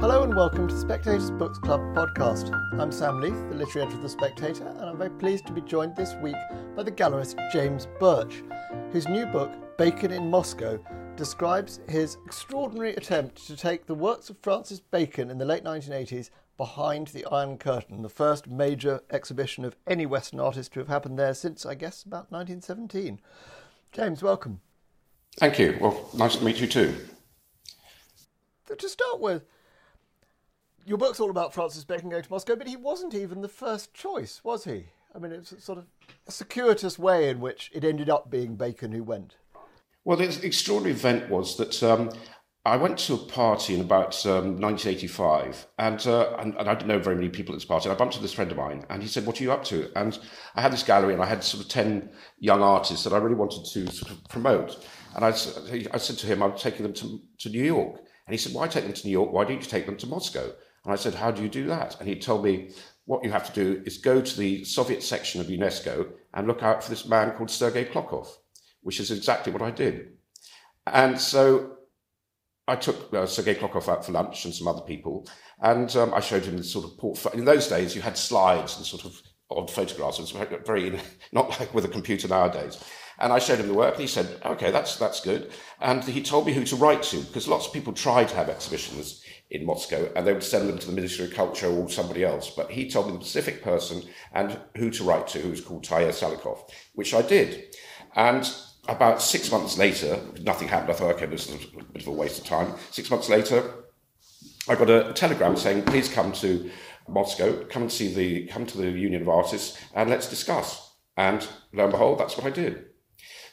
[0.00, 2.50] Hello and welcome to the Spectator's Books Club podcast.
[2.80, 5.60] I'm Sam Leith, the literary editor of The Spectator, and I'm very pleased to be
[5.60, 6.36] joined this week
[6.74, 8.42] by the gallerist James Birch,
[8.92, 10.82] whose new book, Bacon in Moscow,
[11.16, 16.30] describes his extraordinary attempt to take the works of Francis Bacon in the late 1980s
[16.56, 21.18] behind the Iron Curtain, the first major exhibition of any Western artist to have happened
[21.18, 23.20] there since, I guess, about 1917.
[23.92, 24.62] James, welcome.
[25.36, 25.76] Thank you.
[25.78, 26.96] Well, nice to meet you too.
[28.78, 29.42] To start with,
[30.86, 33.94] your book's all about Francis Bacon going to Moscow, but he wasn't even the first
[33.94, 34.86] choice, was he?
[35.14, 35.86] I mean, it's a sort of
[36.26, 39.36] a circuitous way in which it ended up being Bacon who went.
[40.04, 42.10] Well, the extraordinary event was that um,
[42.64, 46.88] I went to a party in about um, 1985, and, uh, and, and I didn't
[46.88, 47.88] know very many people at this party.
[47.88, 49.90] I bumped into this friend of mine, and he said, "What are you up to?"
[49.96, 50.18] And
[50.54, 53.34] I had this gallery, and I had sort of ten young artists that I really
[53.34, 54.86] wanted to sort of promote.
[55.16, 58.38] And I, I said to him, "I'm taking them to, to New York." And he
[58.38, 59.32] said, "Why take them to New York?
[59.32, 60.52] Why don't you take them to Moscow?"
[60.84, 61.98] And I said, How do you do that?
[62.00, 62.70] And he told me,
[63.04, 66.62] What you have to do is go to the Soviet section of UNESCO and look
[66.62, 68.28] out for this man called Sergei Klokov,
[68.82, 70.12] which is exactly what I did.
[70.86, 71.76] And so
[72.66, 75.28] I took uh, Sergei Klokov out for lunch and some other people,
[75.60, 77.38] and um, I showed him this sort of portfolio.
[77.38, 80.18] In those days, you had slides and sort of odd photographs.
[80.18, 80.98] It was very,
[81.32, 82.82] not like with a computer nowadays.
[83.18, 85.50] And I showed him the work, and he said, "Okay, that's that's good."
[85.80, 88.48] And he told me who to write to because lots of people tried to have
[88.48, 92.24] exhibitions in Moscow, and they would send them to the Ministry of Culture or somebody
[92.24, 92.50] else.
[92.50, 95.84] But he told me the specific person and who to write to, who was called
[95.84, 97.74] Taya Salikov, which I did.
[98.14, 98.50] And
[98.88, 100.90] about six months later, nothing happened.
[100.90, 102.74] I thought, okay, this is a bit of a waste of time.
[102.90, 103.84] Six months later,
[104.68, 106.70] I got a telegram saying, please come to
[107.08, 110.94] Moscow, come and see the, come to the Union of Artists, and let's discuss.
[111.16, 112.84] And lo and behold, that's what I did.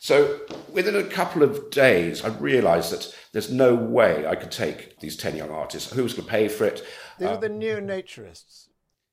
[0.07, 0.39] So
[0.71, 5.17] within a couple of days, I realised that there's no way I could take these
[5.17, 5.91] 10 young artists.
[5.91, 6.81] Who was going to pay for it?
[7.19, 8.69] They were uh, the neo-naturists.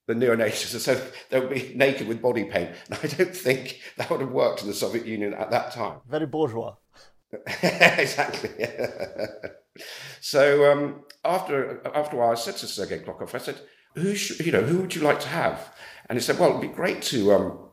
[0.07, 0.79] The neo-naturists.
[0.87, 2.77] So they would be naked with body paint.
[2.89, 5.99] And I don't think that would have worked in the Soviet Union at that time.
[6.09, 6.77] Very bourgeois.
[7.65, 8.51] exactly.
[10.21, 13.61] so um, after, after a while, I said to Sergei Klokov, I said,
[13.97, 15.75] who, should, you know, who would you like to have?
[16.09, 17.33] And he said, well, it'd be great to...
[17.33, 17.64] Um,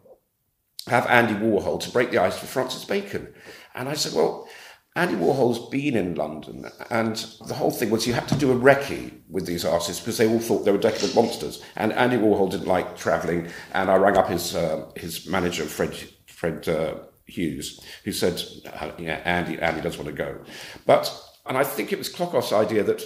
[0.87, 3.33] have Andy Warhol to break the ice for Francis Bacon.
[3.75, 4.47] And I said, well,
[4.95, 7.15] Andy Warhol's been in London, and
[7.47, 10.27] the whole thing was you had to do a recce with these artists because they
[10.27, 11.63] all thought they were decadent monsters.
[11.77, 15.95] And Andy Warhol didn't like travelling, and I rang up his uh, his manager, Fred
[16.27, 20.39] Fred uh, Hughes, who said, uh, "Yeah, Andy Andy does want to go,"
[20.85, 21.09] but
[21.45, 23.01] and I think it was Klokov's idea that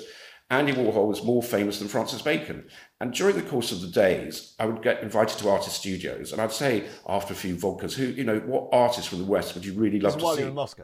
[0.50, 2.68] Andy Warhol was more famous than Francis Bacon.
[3.00, 6.42] And during the course of the days, I would get invited to artist studios, and
[6.42, 9.66] I'd say after a few vodkas, who you know, what artist from the West would
[9.66, 10.42] you really love this to while see?
[10.42, 10.84] You're in Moscow.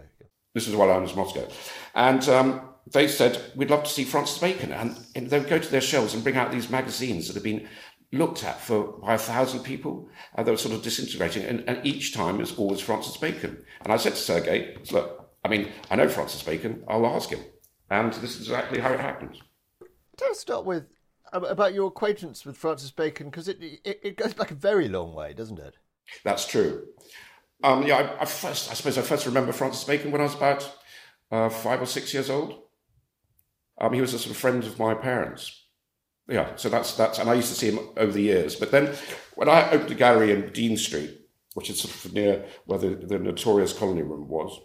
[0.54, 1.48] This was while I was in Moscow,
[1.96, 2.62] and um,
[2.92, 5.80] they said we'd love to see Francis Bacon, and, and they would go to their
[5.80, 7.68] shelves and bring out these magazines that had been
[8.12, 11.86] looked at for by a thousand people, and they were sort of disintegrating, and, and
[11.86, 13.64] each time it was always Francis Bacon.
[13.82, 16.84] And I said to Sergei, "Look, I mean, I know Francis Bacon.
[16.88, 17.40] I'll ask him."
[17.90, 19.38] And this is exactly how it happened.
[20.20, 20.86] Let's start with
[21.34, 25.14] about your acquaintance with Francis Bacon because it, it, it goes back a very long
[25.14, 25.78] way, doesn't it?
[26.24, 26.88] That's true.
[27.64, 30.36] Um, yeah, I, I, first I suppose I first remember Francis Bacon when I was
[30.36, 30.78] about
[31.32, 32.60] uh, five or six years old.
[33.80, 35.66] Um, he was a sort of friend of my parents.
[36.28, 38.56] Yeah, so that's that's, and I used to see him over the years.
[38.56, 38.96] But then,
[39.36, 41.20] when I opened a gallery in Dean Street,
[41.56, 44.60] which is sort of near where the, the notorious Colony Room was,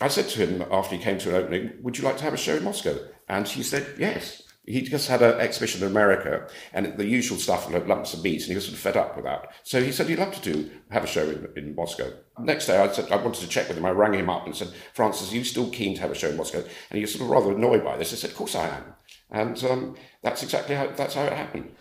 [0.00, 2.34] I said to him after he came to an opening, "Would you like to have
[2.34, 6.48] a show in Moscow?" And he said, "Yes." He just had an exhibition in America
[6.72, 9.14] and the usual stuff like lumps of meat, and he was sort of fed up
[9.14, 9.50] with that.
[9.62, 12.10] So he said he'd love to do have a show in, in Moscow.
[12.38, 13.84] Next day, I said I wanted to check with him.
[13.84, 16.30] I rang him up and said, "Francis, are you still keen to have a show
[16.30, 18.12] in Moscow?" And he was sort of rather annoyed by this.
[18.12, 18.84] I said, "Of course I am,"
[19.30, 21.74] and um, that's exactly how that's how it happened.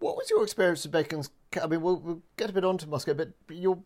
[0.00, 1.30] What was your experience of Bacon's?
[1.60, 3.78] I mean, we'll, we'll get a bit onto Moscow, but your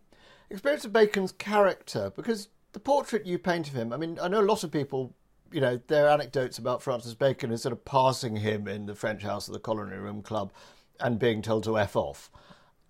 [0.51, 3.93] experience of Bacon's character, because the portrait you paint of him.
[3.93, 5.15] I mean, I know a lot of people
[5.53, 8.95] you know, there are anecdotes about Francis Bacon as sort of passing him in the
[8.95, 10.53] French House of the Colony Room Club
[11.01, 12.31] and being told to F off.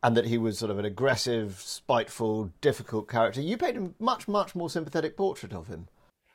[0.02, 3.40] And that he was sort of an aggressive, spiteful, difficult character.
[3.40, 5.88] You painted a much, much more sympathetic portrait of him.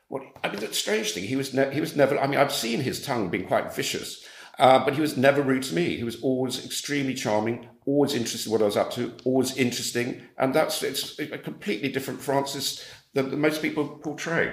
[0.08, 2.52] Well, I mean, the strange thing, he was, ne- he was never, I mean, I've
[2.52, 4.24] seen his tongue being quite vicious.
[4.58, 5.96] Uh, but he was never rude to me.
[5.96, 10.22] He was always extremely charming, always interested in what I was up to, always interesting.
[10.36, 12.84] And that's it's a completely different Francis
[13.14, 14.52] than, than most people portray.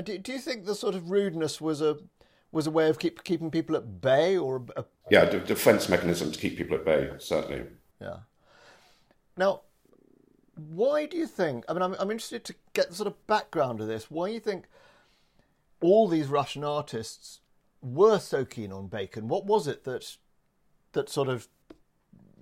[0.00, 1.98] Do, do you think the sort of rudeness was a
[2.52, 6.32] was a way of keep, keeping people at bay, or a, yeah, a defense mechanism
[6.32, 7.64] to keep people at bay, certainly.
[8.00, 8.18] Yeah.
[9.36, 9.62] Now,
[10.56, 11.64] why do you think?
[11.68, 14.10] I mean, I'm, I'm interested to get the sort of background of this.
[14.10, 14.66] Why do you think
[15.80, 17.40] all these Russian artists
[17.82, 19.28] were so keen on Bacon?
[19.28, 20.16] What was it that
[20.92, 21.46] that sort of,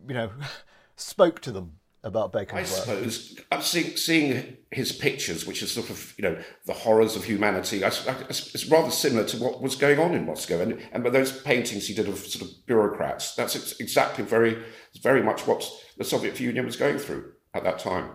[0.07, 0.31] you know,
[0.97, 2.85] spoke to them about Bacon's I work?
[2.85, 7.25] suppose I'm seeing, seeing his pictures, which is sort of you know the horrors of
[7.25, 7.85] humanity.
[7.85, 11.41] I, I, it's rather similar to what was going on in Moscow, and and those
[11.43, 14.63] paintings he did of sort of bureaucrats, that's exactly very
[15.03, 18.11] very much what the Soviet Union was going through at that time.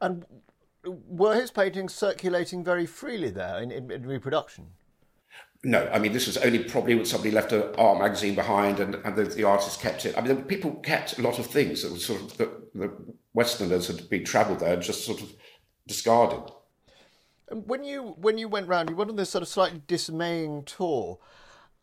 [0.00, 0.26] And
[0.84, 4.68] were his paintings circulating very freely there in, in, in reproduction?
[5.64, 8.94] No, I mean this was only probably when somebody left an art magazine behind, and,
[8.96, 10.16] and the, the artist kept it.
[10.16, 12.92] I mean, people kept a lot of things that were sort of the, the
[13.34, 15.32] Westerners had been travelled there and just sort of
[15.86, 16.52] discarded.
[17.48, 20.64] And When you when you went round, you went on this sort of slightly dismaying
[20.64, 21.18] tour.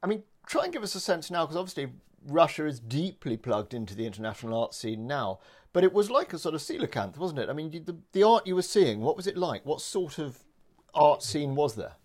[0.02, 1.92] I mean, try and give us a sense now, because obviously
[2.26, 5.40] Russia is deeply plugged into the international art scene now.
[5.74, 7.50] But it was like a sort of coelacanth, wasn't it?
[7.50, 9.66] I mean, the, the art you were seeing, what was it like?
[9.66, 10.40] What sort of
[10.94, 11.96] art scene was there?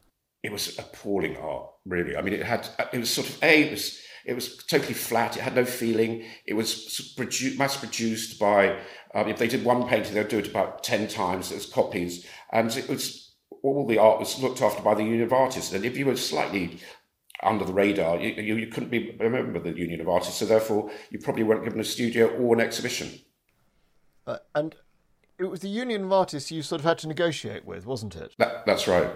[0.42, 2.16] It was appalling art, really.
[2.16, 5.36] I mean, it had it was sort of a it was it was totally flat.
[5.36, 6.24] It had no feeling.
[6.46, 8.78] It was produ- mass produced by.
[9.14, 12.74] Um, if they did one painting, they'd do it about ten times as copies, and
[12.76, 15.72] it was all the art was looked after by the Union of Artists.
[15.72, 16.78] And if you were slightly
[17.42, 20.38] under the radar, you, you, you couldn't be a member of the Union of Artists,
[20.38, 23.10] so therefore you probably weren't given a studio or an exhibition.
[24.26, 24.76] Uh, and
[25.38, 28.34] it was the Union of Artists you sort of had to negotiate with, wasn't it?
[28.38, 29.10] That, that's right.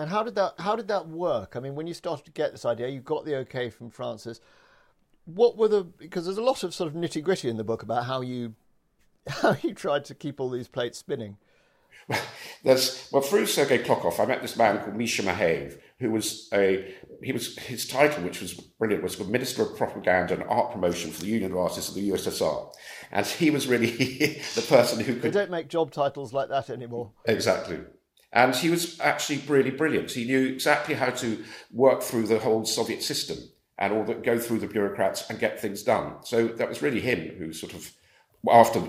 [0.00, 1.56] And how did that how did that work?
[1.56, 4.40] I mean, when you started to get this idea, you got the okay from Francis.
[5.26, 7.82] What were the because there's a lot of sort of nitty gritty in the book
[7.82, 8.54] about how you
[9.28, 11.36] how you tried to keep all these plates spinning.
[12.64, 16.94] There's well through Sergei Klokov, I met this man called Misha Mahaev, who was a
[17.22, 21.20] he was his title, which was brilliant, was Minister of Propaganda and Art Promotion for
[21.20, 22.74] the Union of Artists of the USSR,
[23.12, 23.90] and he was really
[24.54, 25.22] the person who could.
[25.22, 27.10] They don't make job titles like that anymore.
[27.26, 27.80] Exactly.
[28.32, 30.12] And he was actually really brilliant.
[30.12, 33.38] He knew exactly how to work through the whole Soviet system
[33.76, 36.14] and all that go through the bureaucrats and get things done.
[36.22, 37.90] So that was really him who sort of,
[38.48, 38.82] after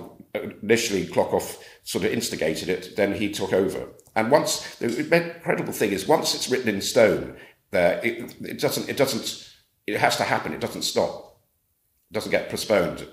[0.61, 3.87] initially Klokov sort of instigated it, then he took over.
[4.15, 7.37] And once the incredible thing is, once it's written in stone,
[7.71, 9.49] there it, it doesn't it doesn't
[9.87, 10.53] it has to happen.
[10.53, 11.39] It doesn't stop.
[12.09, 13.07] It doesn't get postponed.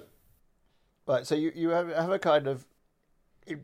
[1.06, 1.26] Right.
[1.26, 2.66] So you you have, have a kind of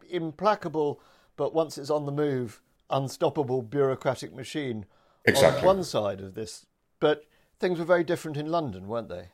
[0.08, 1.00] implacable
[1.36, 2.60] but once it's on the move,
[2.90, 4.86] unstoppable bureaucratic machine
[5.24, 5.60] exactly.
[5.60, 6.66] on one side of this.
[7.00, 7.24] But
[7.58, 9.28] things were very different in London, weren't they?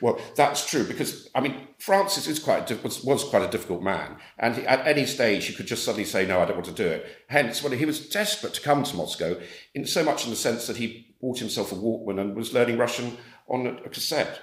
[0.00, 4.16] Well, that's true because I mean Francis is quite was, was quite a difficult man,
[4.38, 6.72] and he, at any stage he could just suddenly say no, I don't want to
[6.72, 7.06] do it.
[7.28, 9.40] Hence, when he was desperate to come to Moscow,
[9.74, 12.78] in so much in the sense that he bought himself a Walkman and was learning
[12.78, 13.16] Russian
[13.48, 14.40] on a, a cassette,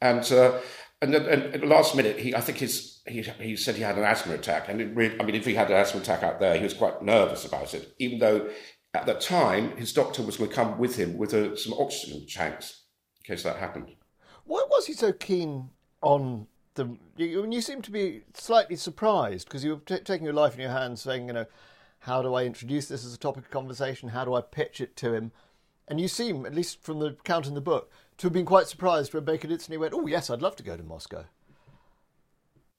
[0.00, 0.58] and uh,
[1.02, 3.82] and, then, and at the last minute, he I think his he he said he
[3.82, 6.40] had an asthma attack, and really, I mean, if he had an asthma attack out
[6.40, 8.48] there, he was quite nervous about it, even though
[8.94, 12.26] at the time his doctor was going to come with him with a, some oxygen
[12.26, 12.84] tanks
[13.20, 13.94] in case that happened.
[14.44, 15.70] Why was he so keen
[16.00, 16.96] on the?
[17.16, 20.60] You, you seem to be slightly surprised because you were t- taking your life in
[20.60, 21.46] your hands, saying, you know,
[22.00, 24.10] how do I introduce this as a topic of conversation?
[24.10, 25.32] How do I pitch it to him?
[25.88, 28.66] And you seem, at least from the account in the book, to have been quite
[28.66, 31.24] surprised when Bacon instantly went, "Oh yes, I'd love to go to Moscow."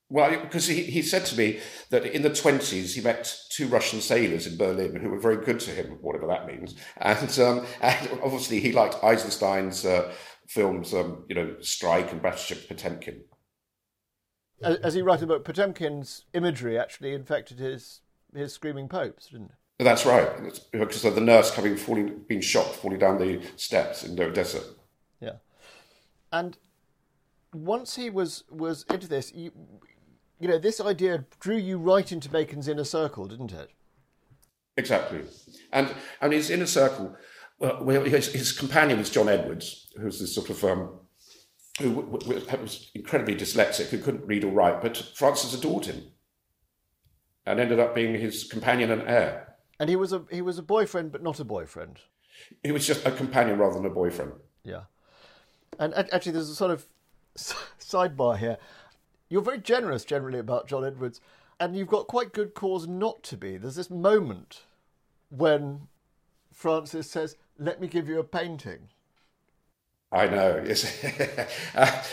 [0.09, 3.99] Well, because he, he said to me that in the 20s he met two Russian
[3.99, 6.75] sailors in Berlin who were very good to him, whatever that means.
[6.95, 10.13] And, um, and obviously he liked Eisenstein's uh,
[10.47, 13.25] films, um, you know, Strike and Battleship Potemkin.
[14.63, 17.99] As he wrote about Potemkin's imagery actually infected his,
[18.33, 19.83] his screaming popes, didn't it?
[19.83, 20.27] That's right,
[20.71, 24.61] because of the nurse coming, falling, being shot, falling down the steps in Odessa.
[26.31, 26.57] And
[27.53, 29.51] once he was was into this, you,
[30.39, 33.71] you know, this idea drew you right into Bacon's inner circle, didn't it?
[34.75, 35.21] Exactly,
[35.71, 37.15] and and his inner circle.
[37.59, 40.99] Well, his, his companion was John Edwards, who was this sort of um,
[41.79, 46.03] who was incredibly dyslexic, who couldn't read or write, but Francis adored him,
[47.45, 49.55] and ended up being his companion and heir.
[49.79, 51.99] And he was a he was a boyfriend, but not a boyfriend.
[52.63, 54.33] He was just a companion rather than a boyfriend.
[54.63, 54.83] Yeah,
[55.79, 56.85] and actually, there's a sort of
[57.35, 58.57] sidebar here.
[59.29, 61.21] You're very generous generally about John Edwards,
[61.59, 63.57] and you've got quite good cause not to be.
[63.57, 64.63] There's this moment
[65.29, 65.87] when
[66.53, 68.89] Francis says, let me give you a painting.
[70.11, 70.63] I know.
[70.65, 71.03] Yes.
[71.75, 72.03] uh,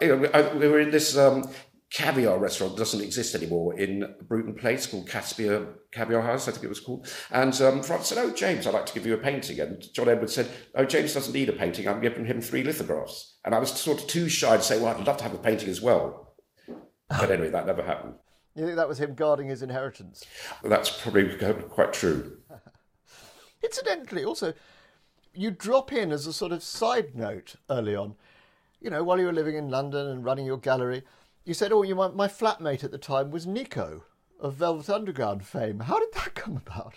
[0.00, 1.48] we were in this um,
[1.90, 6.68] caviar restaurant doesn't exist anymore in Bruton Place called Caspia Caviar House, I think it
[6.68, 7.08] was called.
[7.30, 9.58] And um, Francis said, Oh, James, I'd like to give you a painting.
[9.60, 11.88] And John Edwards said, Oh, James doesn't need a painting.
[11.88, 13.38] I'm giving him three lithographs.
[13.44, 15.38] And I was sort of too shy to say, Well, I'd love to have a
[15.38, 16.36] painting as well.
[17.08, 18.14] But anyway, that never happened.
[18.54, 20.24] You think that was him guarding his inheritance?
[20.62, 21.36] That's probably
[21.68, 22.38] quite true.
[23.62, 24.52] Incidentally, also,
[25.32, 28.16] you drop in as a sort of side note early on.
[28.80, 31.02] You know, while you were living in London and running your gallery,
[31.48, 34.04] you said, "Oh, you my, my flatmate at the time was Nico
[34.38, 36.96] of Velvet Underground fame." How did that come about?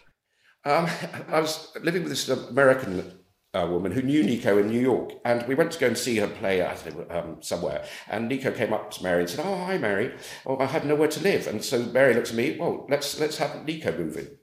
[0.65, 0.88] Um,
[1.29, 3.20] I was living with this American
[3.53, 6.17] uh, woman who knew Nico in New York, and we went to go and see
[6.17, 6.75] her play I
[7.10, 7.86] um, somewhere.
[8.10, 10.13] And Nico came up to Mary and said, "Oh, hi, Mary.
[10.46, 12.58] Oh, I had nowhere to live." And so Mary looked at me.
[12.60, 14.38] Well, let's let's have Nico move in.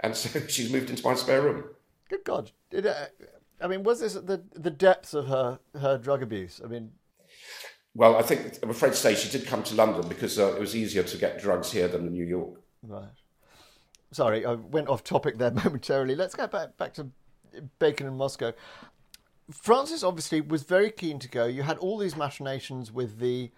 [0.00, 1.64] And so she's moved into my spare room.
[2.08, 2.50] Good God!
[2.70, 3.06] Did, uh,
[3.60, 6.60] I mean, was this the the depths of her her drug abuse?
[6.62, 6.90] I mean,
[7.94, 10.60] well, I think I'm afraid to say she did come to London because uh, it
[10.60, 12.60] was easier to get drugs here than in New York.
[12.82, 13.08] Right.
[14.10, 16.14] Sorry, I went off topic there momentarily.
[16.14, 17.08] Let's get back back to
[17.78, 18.52] Bacon in Moscow.
[19.50, 21.44] Francis obviously was very keen to go.
[21.44, 23.50] You had all these machinations with the,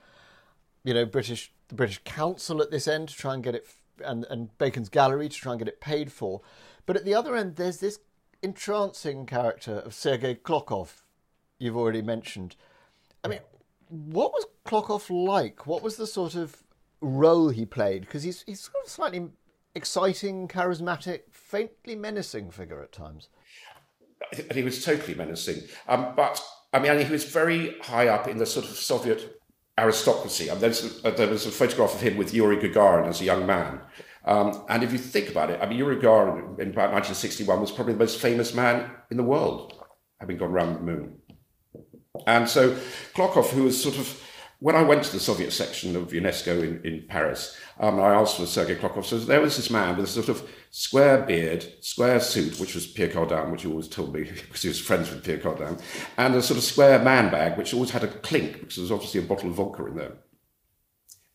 [0.82, 3.66] you know, British the British Council at this end to try and get it,
[4.04, 6.42] and and Bacon's Gallery to try and get it paid for.
[6.84, 8.00] But at the other end, there's this
[8.42, 11.02] entrancing character of Sergei Klokov,
[11.58, 12.54] you've already mentioned.
[13.24, 13.40] I mean,
[13.88, 15.66] what was Klokov like?
[15.66, 16.62] What was the sort of
[17.00, 18.02] role he played?
[18.02, 19.28] Because he's he's sort of slightly
[19.74, 23.28] exciting, charismatic, faintly menacing figure at times.
[24.32, 28.38] And He was totally menacing, um, but I mean, he was very high up in
[28.38, 29.40] the sort of Soviet
[29.78, 30.50] aristocracy.
[30.50, 30.72] I mean,
[31.04, 33.80] a, there was a photograph of him with Yuri Gagarin as a young man.
[34.24, 37.70] Um, and if you think about it, I mean, Yuri Gagarin in about 1961 was
[37.70, 39.74] probably the most famous man in the world,
[40.20, 41.18] having gone around the moon.
[42.26, 42.76] And so
[43.14, 44.22] Klokov, who was sort of,
[44.58, 48.36] when I went to the Soviet section of UNESCO in, in Paris, um, I asked
[48.36, 49.04] for Sergei Klokov.
[49.04, 52.86] So there was this man with a sort of square beard, square suit, which was
[52.86, 55.80] Pierre Cardin, which he always told me because he was friends with Pierre Cardin,
[56.16, 58.92] and a sort of square man bag, which always had a clink because there was
[58.92, 60.12] obviously a bottle of vodka in there.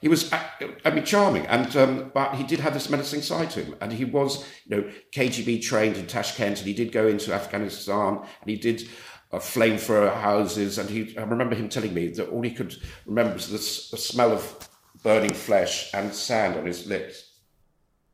[0.02, 3.64] He was, I mean, charming, and um, but he did have this menacing side to
[3.64, 7.32] him, and he was, you know, KGB trained in Tashkent, and he did go into
[7.32, 8.90] Afghanistan, and he did
[9.32, 10.78] uh, flamethrower houses.
[10.78, 13.58] And he, I remember him telling me that all he could remember was the,
[13.96, 14.70] the smell of
[15.04, 17.32] burning flesh and sand on his lips.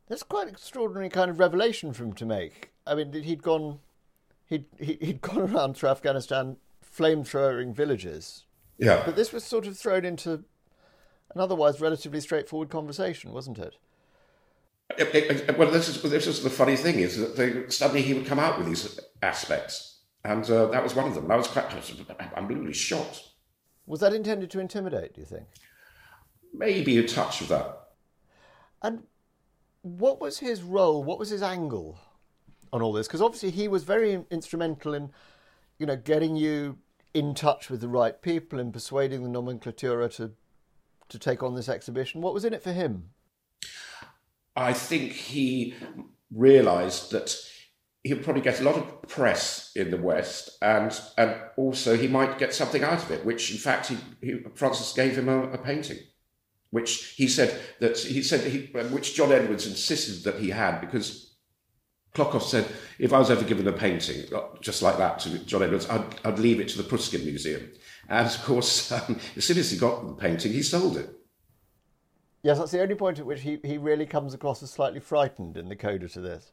[0.07, 2.71] That's quite an extraordinary kind of revelation for him to make.
[2.85, 3.79] I mean, he'd gone,
[4.45, 8.45] he'd he'd gone around through Afghanistan flamethrowing villages.
[8.77, 9.01] Yeah.
[9.05, 10.43] But this was sort of thrown into
[11.33, 13.75] an otherwise relatively straightforward conversation, wasn't it?
[14.97, 18.13] It, it, well, this is this is the funny thing is that they, suddenly he
[18.13, 21.29] would come out with these aspects and uh, that was one of them.
[21.31, 21.65] I was quite
[22.35, 23.23] unbelievably shocked.
[23.85, 25.47] Was that intended to intimidate, do you think?
[26.53, 27.77] Maybe a touch of that.
[28.81, 29.03] And
[29.81, 31.03] what was his role?
[31.03, 31.99] What was his angle
[32.73, 33.07] on all this?
[33.07, 35.11] Because obviously he was very instrumental in,
[35.79, 36.77] you know, getting you
[37.13, 40.33] in touch with the right people and persuading the nomenclatura to
[41.09, 42.21] to take on this exhibition.
[42.21, 43.11] What was in it for him?
[44.57, 45.73] I think he
[46.33, 47.33] realised that
[48.07, 52.37] he'll probably get a lot of press in the West, and and also he might
[52.37, 53.25] get something out of it.
[53.25, 55.99] Which, in fact, he, he Francis gave him a, a, painting,
[56.71, 61.35] which he said that he said he, which John Edwards insisted that he had because
[62.15, 64.25] Klokov said if I was ever given a painting
[64.61, 67.71] just like that to John Edwards, I'd, I'd leave it to the Pushkin Museum.
[68.09, 71.13] And of course, um, as soon as he got the painting, he sold it.
[72.43, 75.57] Yes, that's the only point at which he, he really comes across as slightly frightened
[75.57, 76.51] in the coda to this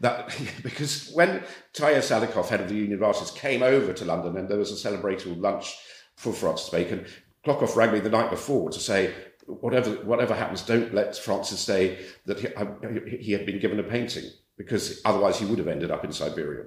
[0.00, 4.36] that because when Tarya Salikov, head of the Union of Artists, came over to London
[4.36, 5.76] and there was a celebratory lunch
[6.16, 7.06] for Francis Bacon,
[7.44, 9.12] Klokov rang me the night before to say,
[9.46, 14.24] whatever whatever happens, don't let Francis say that he, he had been given a painting
[14.56, 16.64] because otherwise he would have ended up in Siberia.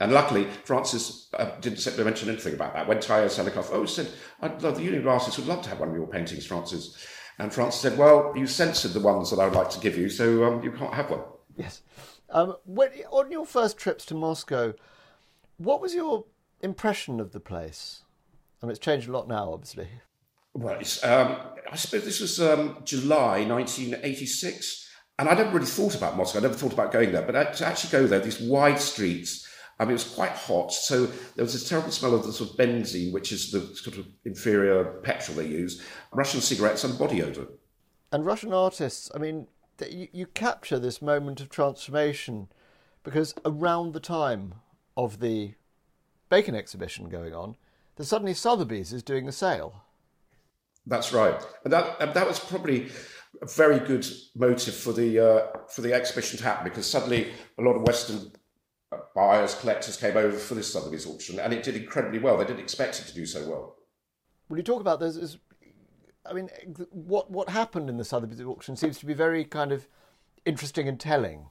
[0.00, 2.86] And luckily, Francis uh, didn't mention anything about that.
[2.86, 4.08] When Tarya Salikov, oh, said,
[4.40, 6.96] I'd love, the Union of Artists would love to have one of your paintings, Francis.
[7.38, 10.08] And Francis said, well, you censored the ones that I would like to give you,
[10.08, 11.20] so um, you can't have one.
[11.56, 11.82] Yes.
[12.30, 14.74] Um, when, on your first trips to Moscow,
[15.56, 16.24] what was your
[16.60, 18.02] impression of the place?
[18.62, 19.88] I mean, it's changed a lot now, obviously.
[20.54, 21.36] Well, um,
[21.70, 26.40] I suppose this was um, July 1986, and I'd never really thought about Moscow.
[26.40, 29.47] I never thought about going there, but to actually go there, these wide streets.
[29.78, 32.50] I mean, it was quite hot, so there was this terrible smell of the sort
[32.50, 35.82] of benzene, which is the sort of inferior petrol they use,
[36.12, 37.46] Russian cigarettes, and body odour.
[38.10, 39.46] And Russian artists, I mean,
[39.88, 42.48] you, you capture this moment of transformation
[43.04, 44.54] because around the time
[44.96, 45.54] of the
[46.28, 47.56] Bacon exhibition going on,
[47.96, 49.82] then suddenly Sotheby's is doing a sale.
[50.86, 52.88] That's right, and that and that was probably
[53.42, 57.62] a very good motive for the uh, for the exhibition to happen because suddenly a
[57.62, 58.32] lot of Western
[59.14, 62.36] buyers, collectors came over for this Sotheby's auction, and it did incredibly well.
[62.36, 63.76] They didn't expect it to do so well.
[64.48, 65.38] When you talk about this, is,
[66.24, 66.48] I mean,
[66.90, 69.88] what what happened in the Sotheby's auction seems to be very kind of
[70.44, 71.48] interesting and telling,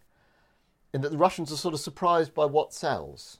[0.93, 3.39] in that the Russians are sort of surprised by what sells.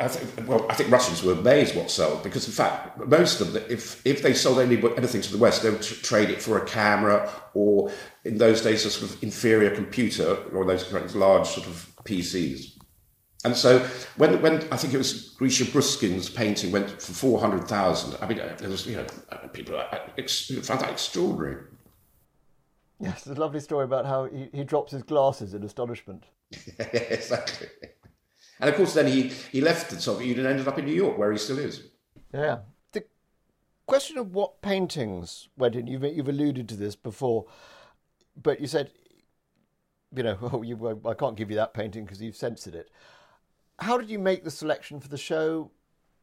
[0.00, 3.52] I think, well, I think Russians were amazed what sold because, in fact, most of
[3.52, 6.58] them, if if they sold any, anything to the West, they would trade it for
[6.58, 7.92] a camera or,
[8.24, 12.76] in those days, a sort of inferior computer or those large sort of PCs.
[13.44, 13.78] And so,
[14.16, 18.26] when when I think it was Grisha Bruskin's painting went for four hundred thousand, I
[18.26, 19.06] mean, there was you know
[19.52, 19.80] people
[20.62, 21.62] found that extraordinary.
[22.98, 26.24] Yes, there's a lovely story about how he, he drops his glasses in astonishment.
[26.78, 27.68] exactly.
[28.60, 30.94] And of course, then he, he left the Soviet Union and ended up in New
[30.94, 31.88] York, where he still is.
[32.32, 32.58] Yeah.
[32.92, 33.04] The
[33.86, 37.46] question of what paintings went in, you've, you've alluded to this before,
[38.40, 38.90] but you said,
[40.14, 42.90] you know, oh, you, I can't give you that painting because you've censored it.
[43.78, 45.70] How did you make the selection for the show?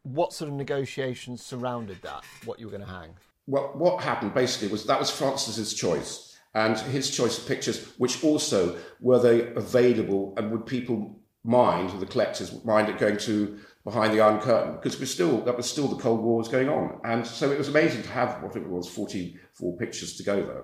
[0.01, 3.15] What sort of negotiations surrounded that, what you were going to hang?
[3.45, 8.23] Well, what happened basically was that was Francis's choice and his choice of pictures, which
[8.23, 14.13] also were they available and would people mind, the collectors mind it going to behind
[14.13, 16.99] the Iron Curtain because was still that was still the Cold War was going on,
[17.03, 20.43] and so it was amazing to have what it was forty four pictures to go
[20.43, 20.63] there.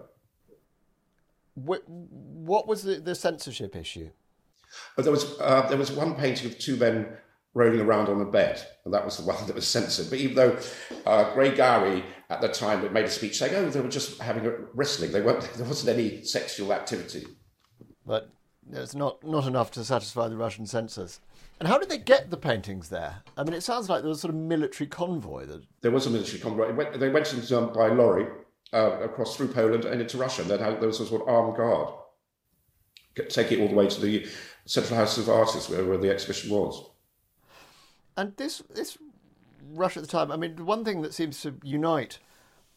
[1.56, 1.84] What,
[2.68, 4.12] was the, the censorship issue?
[4.96, 7.08] But there was uh, there was one painting of two men
[7.54, 10.10] rolling around on a bed, and that was the one that was censored.
[10.10, 10.60] But even though
[11.06, 14.46] uh, Grey Gowrie at the time made a speech saying, "Oh, they were just having
[14.46, 15.12] a wrestling.
[15.12, 15.50] They weren't.
[15.58, 17.26] There wasn't any sexual activity."
[18.06, 18.30] But
[18.72, 21.20] it's not, not enough to satisfy the Russian censors.
[21.60, 23.24] And how did they get the paintings there?
[23.38, 25.46] I mean, it sounds like there was sort of military convoy.
[25.46, 25.64] That...
[25.82, 26.74] There was a military convoy.
[26.74, 28.28] Went, they went into, um, by lorry
[28.74, 30.44] uh, across through Poland and into Russia.
[30.44, 31.90] And then there was a sort of armed guard
[33.28, 34.26] take it all the way to the
[34.66, 36.90] Central House of Artists, where, where the exhibition was.
[38.16, 38.98] And this, this
[39.74, 42.20] Russia at the time, I mean, one thing that seems to unite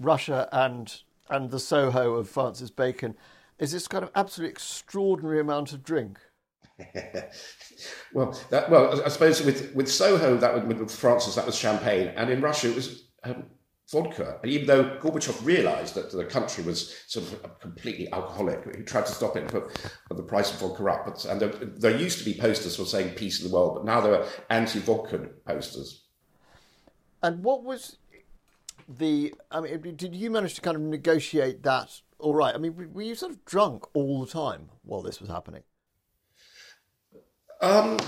[0.00, 3.16] Russia and and the Soho of Francis Bacon
[3.58, 6.18] is this kind of absolutely extraordinary amount of drink.
[8.12, 12.08] well, that, well, I suppose with with Soho, that was, with Francis, that was champagne,
[12.16, 13.44] and in Russia it was um,
[13.92, 14.38] vodka.
[14.42, 19.06] And even though Gorbachev realised that the country was sort of completely alcoholic, he tried
[19.06, 19.70] to stop it and put
[20.10, 21.04] the price of vodka up.
[21.04, 23.84] But, and there, there, used to be posters for saying peace in the world, but
[23.84, 26.06] now there are anti-vodka posters.
[27.22, 27.98] And what was
[28.98, 29.34] the?
[29.50, 32.54] I mean, did you manage to kind of negotiate that all right.
[32.54, 35.64] I mean, were you sort of drunk all the time while this was happening?
[37.60, 37.98] Um,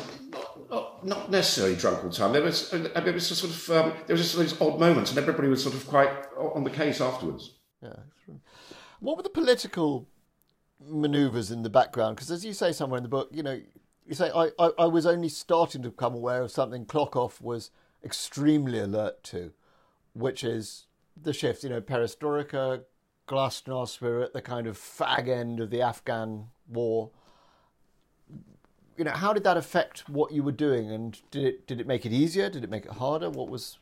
[0.71, 2.33] not, not, necessarily drunk all the time.
[2.33, 5.11] There was, I mean, it was sort of, um, there was just those odd moments,
[5.11, 7.59] and everybody was sort of quite on the case afterwards.
[7.83, 7.97] Yeah.
[9.01, 10.09] What were the political
[10.81, 12.17] manoeuvres in the background?
[12.17, 13.61] Because as you say somewhere in the book, you know,
[14.07, 17.71] you say I, I, I was only starting to become aware of something Klokov was
[18.03, 19.53] extremely alert to,
[20.15, 20.87] which is
[21.21, 21.63] the shift.
[21.63, 22.83] You know, perestroika,
[23.29, 27.11] glasnost, we're at the kind of fag end of the Afghan war.
[28.97, 31.87] You know, how did that affect what you were doing, and did it did it
[31.87, 32.49] make it easier?
[32.49, 33.29] Did it make it harder?
[33.29, 33.79] What was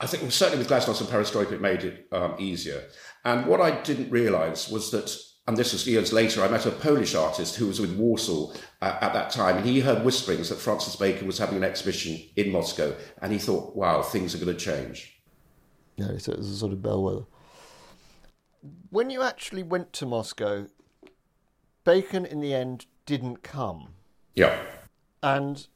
[0.00, 2.84] I think certainly with Glasnost and Perestroika, it made it um, easier.
[3.24, 5.14] And what I didn't realise was that,
[5.46, 8.98] and this was years later, I met a Polish artist who was with Warsaw uh,
[9.02, 12.50] at that time, and he heard whisperings that Francis Bacon was having an exhibition in
[12.50, 15.19] Moscow, and he thought, wow, things are going to change.
[16.00, 17.24] Yeah, so it was a sort of bellwether
[18.90, 20.66] when you actually went to Moscow,
[21.84, 23.94] Bacon in the end didn't come.
[24.34, 24.60] Yeah.
[25.22, 25.66] And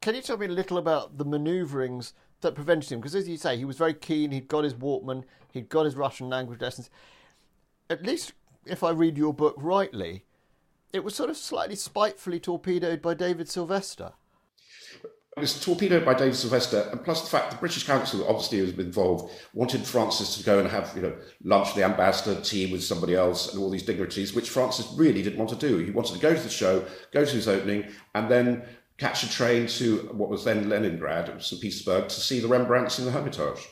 [0.00, 3.00] can you tell me a little about the manoeuvrings that prevented him?
[3.00, 4.30] Because as you say, he was very keen.
[4.30, 5.24] He'd got his Walkman.
[5.52, 6.88] He'd got his Russian language lessons.
[7.90, 8.32] At least,
[8.64, 10.24] if I read your book rightly,
[10.92, 14.12] it was sort of slightly spitefully torpedoed by David Sylvester.
[15.38, 18.72] It was torpedoed by David Sylvester, and plus the fact the British Council obviously was
[18.72, 22.82] involved, wanted Francis to go and have you know lunch with the ambassador, tea with
[22.82, 25.78] somebody else, and all these dignitaries, which Francis really didn't want to do.
[25.78, 28.64] He wanted to go to the show, go to his opening, and then
[28.96, 31.62] catch a train to what was then Leningrad, St.
[31.62, 33.64] Petersburg, to see the Rembrandts in the Hermitage.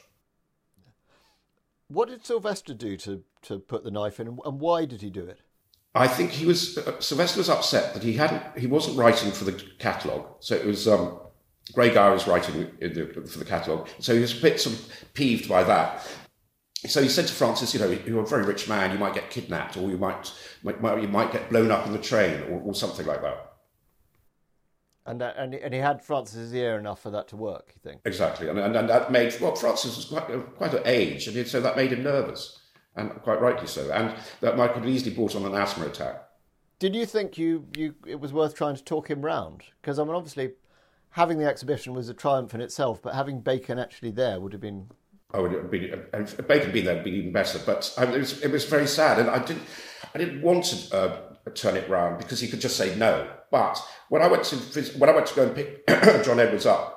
[1.88, 5.26] What did Sylvester do to, to put the knife in, and why did he do
[5.26, 5.40] it?
[5.96, 9.44] I think he was uh, Sylvester was upset that he hadn't he wasn't writing for
[9.44, 11.18] the catalogue, so it was um,
[11.72, 15.12] Grey Gowrie was writing the, for the catalogue, so he was a bit sort of
[15.14, 16.06] peeved by that.
[16.86, 19.30] So he said to Francis, you know, you're a very rich man, you might get
[19.30, 22.74] kidnapped, or you might, might you might get blown up in the train, or, or
[22.74, 23.52] something like that.
[25.06, 28.02] And, that, and, and he had Francis's ear enough for that to work, you think?
[28.04, 28.48] Exactly.
[28.48, 31.60] And, and, and that made, well, Francis was quite, uh, quite an age, and so
[31.60, 32.60] that made him nervous,
[32.94, 33.90] and quite rightly so.
[33.90, 36.22] And that might have easily brought on an asthma attack.
[36.78, 39.62] Did you think you, you it was worth trying to talk him round?
[39.80, 40.52] Because I mean, obviously,
[41.16, 44.60] having the exhibition was a triumph in itself, but having Bacon actually there would have
[44.60, 44.90] been.
[45.32, 47.58] Oh, it would be, if Bacon being there would be even better.
[47.64, 49.64] But um, it was, it was very sad, and I didn't,
[50.14, 51.18] I didn't want to uh,
[51.54, 53.28] turn it round because he could just say no.
[53.50, 54.56] But when I went to
[54.98, 55.86] when I went to go and pick
[56.24, 56.92] John Edwards up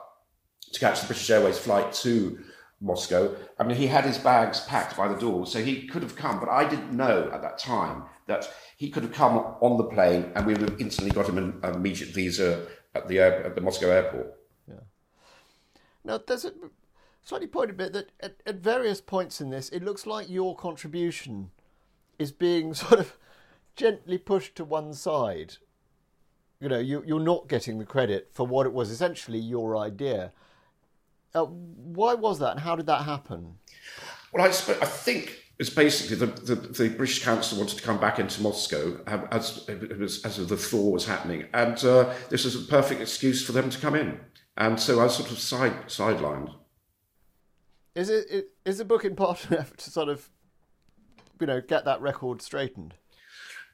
[0.74, 2.40] to catch the British Airways flight to
[2.82, 6.18] Moscow, I mean, he had his bags packed by the door, so he could have
[6.18, 6.42] come.
[6.42, 10.32] But I didn't know at that time that he could have come on the plane
[10.36, 13.62] and we would have instantly got him an immediate visa at the air, at the
[13.62, 14.34] Moscow airport.
[14.68, 14.82] Yeah.
[16.04, 16.54] Now there's a
[17.24, 20.56] slightly point a bit that at, at various points in this, it looks like your
[20.56, 21.52] contribution
[22.18, 23.18] is being sort of
[23.76, 25.56] gently pushed to one side.
[26.60, 30.34] You know, you, you're not getting the credit for what it was essentially your idea.
[31.34, 33.56] Uh, why was that, and how did that happen?
[34.34, 38.18] Well, I, I think it's basically the, the, the, British Council wanted to come back
[38.18, 38.98] into Moscow
[39.30, 43.52] as, as, as the thaw was happening, and uh, this was a perfect excuse for
[43.52, 44.20] them to come in.
[44.56, 46.54] And so I was sort of side sidelined.
[47.94, 50.30] Is it is the book in part effort to sort of,
[51.42, 52.94] you know, get that record straightened?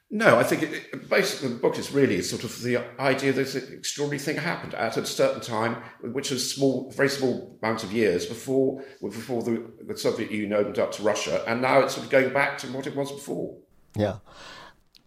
[0.08, 3.56] No, I think it, basically the book is really sort of the idea that this
[3.56, 8.24] extraordinary thing happened at a certain time, which was small, very small amount of years
[8.24, 12.12] before before the, the Soviet Union opened up to Russia, and now it's sort of
[12.12, 13.58] going back to what it was before.
[13.96, 14.18] Yeah.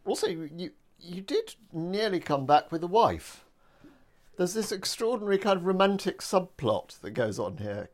[0.05, 3.45] Also, you you did nearly come back with a wife.
[4.38, 7.89] There's this extraordinary kind of romantic subplot that goes on here.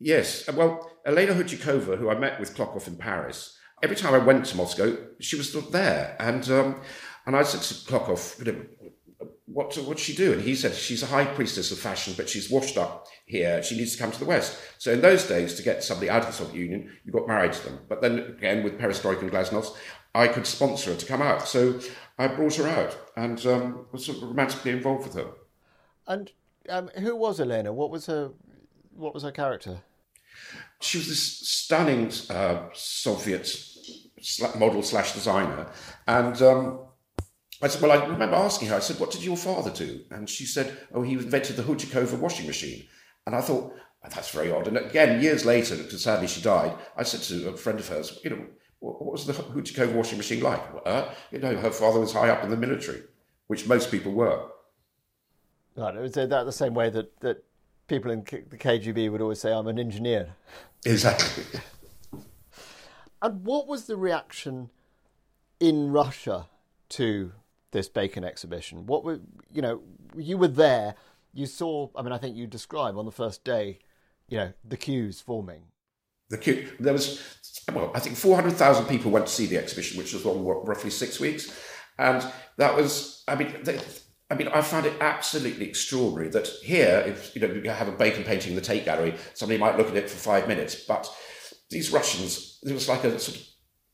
[0.00, 4.46] Yes, well, Elena Khudjakova, who I met with Klokov in Paris every time I went
[4.46, 6.16] to Moscow, she was still there.
[6.20, 6.80] And um,
[7.26, 8.64] and I said to Klokov, you know,
[9.46, 10.32] what what's she do?
[10.32, 13.62] And he said she's a high priestess of fashion, but she's washed up here.
[13.62, 14.58] She needs to come to the West.
[14.78, 17.52] So in those days, to get somebody out of the Soviet Union, you got married
[17.52, 17.80] to them.
[17.88, 19.76] But then again, with Perestroika and Glasnost,
[20.14, 21.46] I could sponsor her to come out.
[21.48, 21.80] So
[22.18, 25.30] I brought her out and um, was sort of romantically involved with her.
[26.06, 26.30] And
[26.68, 27.72] um, who was Elena?
[27.72, 28.30] What was her
[28.96, 29.82] what was her character?
[30.84, 33.50] She was this stunning uh, Soviet
[34.56, 35.66] model slash designer.
[36.06, 36.80] And um,
[37.62, 40.00] I said, well, I remember asking her, I said, what did your father do?
[40.10, 42.86] And she said, oh, he invented the Khudjakova washing machine.
[43.26, 44.68] And I thought, oh, that's very odd.
[44.68, 48.20] And again, years later, because sadly she died, I said to a friend of hers,
[48.22, 48.44] you know,
[48.80, 50.60] what was the Khudjakova washing machine like?
[50.84, 53.02] Uh, you know, her father was high up in the military,
[53.46, 54.50] which most people were.
[55.76, 57.42] Right, it was that the same way that, that
[57.86, 60.34] people in the KGB would always say, I'm an engineer.
[60.84, 61.44] Exactly.
[63.22, 64.70] And what was the reaction
[65.58, 66.46] in Russia
[66.90, 67.32] to
[67.70, 68.86] this Bacon exhibition?
[68.86, 69.20] What were
[69.50, 69.80] you know?
[70.16, 70.94] You were there.
[71.32, 71.88] You saw.
[71.96, 73.78] I mean, I think you describe on the first day,
[74.28, 75.62] you know, the queues forming.
[76.28, 76.70] The queue.
[76.78, 77.22] There was
[77.72, 80.44] well, I think four hundred thousand people went to see the exhibition, which was on
[80.44, 81.50] what, roughly six weeks,
[81.98, 82.22] and
[82.58, 83.24] that was.
[83.26, 83.54] I mean.
[83.62, 83.80] They,
[84.34, 87.92] I mean, I found it absolutely extraordinary that here, if you know, you have a
[87.92, 91.08] Bacon painting in the Tate Gallery, somebody might look at it for five minutes, but
[91.70, 93.46] these Russians, there was like a sort of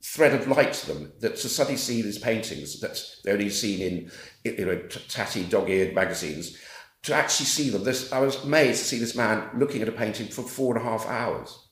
[0.02, 3.80] thread of light to them that to suddenly see these paintings that they only seen
[3.80, 4.10] in
[4.44, 6.56] you know tatty dog-eared magazines
[7.02, 9.92] to actually see them this i was amazed to see this man looking at a
[9.92, 11.68] painting for four and a half hours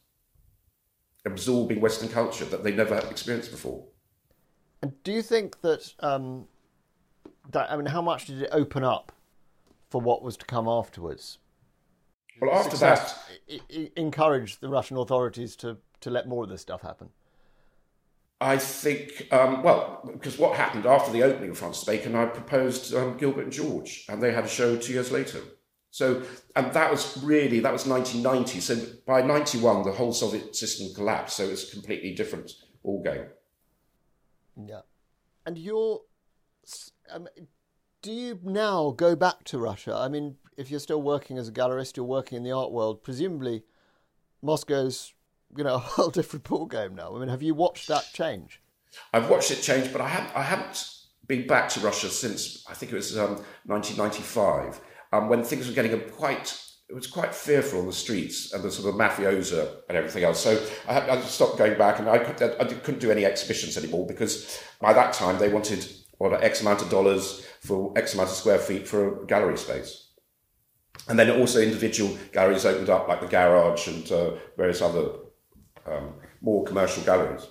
[1.24, 3.86] absorbing western culture that they never experienced before.
[4.82, 6.46] And do you think that um
[7.48, 9.12] that i mean how much did it open up
[9.90, 11.38] for what was to come afterwards
[12.40, 16.82] well after Success that encouraged the russian authorities to to let more of this stuff
[16.82, 17.10] happen?
[18.40, 22.94] I think, um, well, because what happened after the opening of Francis Bacon, I proposed
[22.94, 25.40] um, Gilbert and George, and they had a show two years later.
[25.90, 26.22] So,
[26.54, 28.60] and that was really, that was 1990.
[28.60, 31.36] So by 91, the whole Soviet system collapsed.
[31.36, 32.52] So it's a completely different
[32.84, 33.24] all game.
[34.64, 34.82] Yeah.
[35.44, 36.02] And you're,
[37.10, 37.28] um,
[38.02, 39.94] do you now go back to Russia?
[39.94, 43.02] I mean, if you're still working as a gallerist, you're working in the art world,
[43.02, 43.64] presumably
[44.42, 45.14] Moscow's
[45.56, 47.14] you know a whole different ball game now.
[47.14, 48.60] I mean, have you watched that change?
[49.12, 50.36] I've watched it change, but I haven't.
[50.36, 50.94] I haven't
[51.26, 54.80] been back to Russia since I think it was um, 1995,
[55.12, 56.60] um, when things were getting quite.
[56.88, 60.40] It was quite fearful on the streets and the sort of mafiosa and everything else.
[60.40, 63.76] So I, had, I stopped going back, and I, could, I couldn't do any exhibitions
[63.76, 65.86] anymore because by that time they wanted
[66.18, 70.08] what X amount of dollars for X amount of square feet for a gallery space.
[71.08, 75.10] And then also individual galleries opened up, like the Garage and uh, various other
[75.86, 77.46] um, more commercial galleries.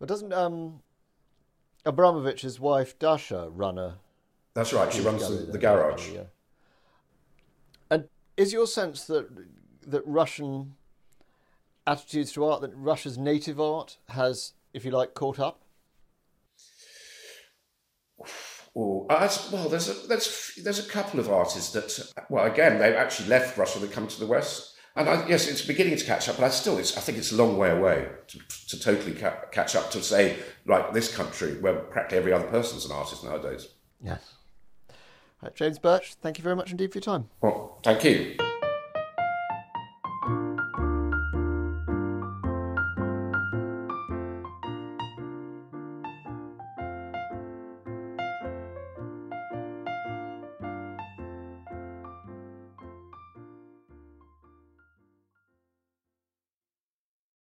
[0.00, 0.80] But doesn't um,
[1.86, 3.98] Abramovich's wife Dasha run a
[4.54, 4.92] That's right.
[4.92, 6.10] She runs the, the garage.
[6.10, 6.24] Yeah.
[7.90, 9.28] And is your sense that
[9.86, 10.74] that Russian
[11.86, 15.61] attitudes to art, that Russia's native art has, if you like, caught up?
[18.74, 23.28] Oh, well, there's a, there's there's a couple of artists that, well, again, they've actually
[23.28, 26.36] left Russia and come to the West, and I, yes, it's beginning to catch up,
[26.36, 29.46] but I still, it's, I think it's a long way away to, to totally ca-
[29.50, 33.68] catch up to say like this country where practically every other person's an artist nowadays.
[34.02, 34.34] Yes.
[35.42, 37.28] Right, James Birch, thank you very much indeed for your time.
[37.40, 38.36] Well, thank you.